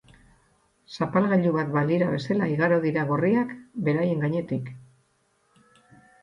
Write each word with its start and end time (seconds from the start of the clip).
Zapalgailu 0.95 1.51
bat 1.57 1.69
balira 1.75 2.07
bezala 2.13 2.47
igaro 2.53 2.79
dira 2.87 3.03
gorriak 3.11 3.53
beraien 3.89 4.25
gainetik. 4.25 4.73